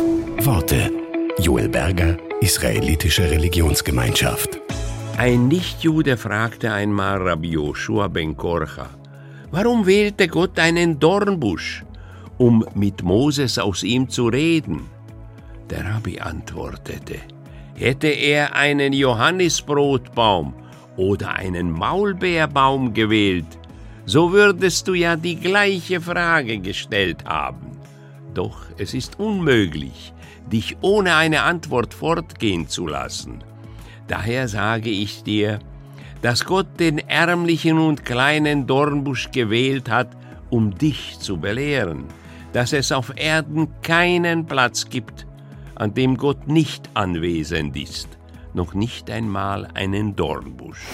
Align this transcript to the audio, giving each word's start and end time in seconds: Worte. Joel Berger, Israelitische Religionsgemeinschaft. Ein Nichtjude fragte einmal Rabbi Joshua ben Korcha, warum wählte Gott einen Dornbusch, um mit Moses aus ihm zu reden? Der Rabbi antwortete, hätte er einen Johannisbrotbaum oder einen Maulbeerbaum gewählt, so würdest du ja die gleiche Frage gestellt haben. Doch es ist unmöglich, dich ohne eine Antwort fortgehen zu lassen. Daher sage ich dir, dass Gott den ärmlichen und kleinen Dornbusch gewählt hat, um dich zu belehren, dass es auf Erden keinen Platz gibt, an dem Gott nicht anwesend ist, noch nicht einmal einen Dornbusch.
Worte. 0.00 0.90
Joel 1.38 1.68
Berger, 1.68 2.16
Israelitische 2.40 3.30
Religionsgemeinschaft. 3.30 4.58
Ein 5.18 5.48
Nichtjude 5.48 6.16
fragte 6.16 6.72
einmal 6.72 7.20
Rabbi 7.20 7.50
Joshua 7.50 8.08
ben 8.08 8.34
Korcha, 8.34 8.88
warum 9.50 9.84
wählte 9.86 10.28
Gott 10.28 10.58
einen 10.58 10.98
Dornbusch, 10.98 11.84
um 12.38 12.64
mit 12.74 13.02
Moses 13.02 13.58
aus 13.58 13.82
ihm 13.82 14.08
zu 14.08 14.28
reden? 14.28 14.88
Der 15.68 15.84
Rabbi 15.84 16.18
antwortete, 16.18 17.16
hätte 17.74 18.08
er 18.08 18.54
einen 18.54 18.94
Johannisbrotbaum 18.94 20.54
oder 20.96 21.34
einen 21.34 21.70
Maulbeerbaum 21.70 22.94
gewählt, 22.94 23.58
so 24.06 24.32
würdest 24.32 24.88
du 24.88 24.94
ja 24.94 25.16
die 25.16 25.36
gleiche 25.36 26.00
Frage 26.00 26.58
gestellt 26.58 27.22
haben. 27.26 27.69
Doch 28.34 28.66
es 28.78 28.94
ist 28.94 29.18
unmöglich, 29.18 30.12
dich 30.50 30.76
ohne 30.80 31.16
eine 31.16 31.42
Antwort 31.42 31.94
fortgehen 31.94 32.68
zu 32.68 32.86
lassen. 32.86 33.42
Daher 34.08 34.48
sage 34.48 34.90
ich 34.90 35.22
dir, 35.22 35.60
dass 36.22 36.44
Gott 36.44 36.78
den 36.78 36.98
ärmlichen 36.98 37.78
und 37.78 38.04
kleinen 38.04 38.66
Dornbusch 38.66 39.30
gewählt 39.30 39.88
hat, 39.88 40.16
um 40.50 40.76
dich 40.76 41.18
zu 41.18 41.38
belehren, 41.38 42.04
dass 42.52 42.72
es 42.72 42.92
auf 42.92 43.12
Erden 43.16 43.68
keinen 43.82 44.46
Platz 44.46 44.88
gibt, 44.88 45.26
an 45.76 45.94
dem 45.94 46.16
Gott 46.16 46.48
nicht 46.48 46.90
anwesend 46.94 47.76
ist, 47.76 48.08
noch 48.52 48.74
nicht 48.74 49.10
einmal 49.10 49.68
einen 49.74 50.16
Dornbusch. 50.16 50.86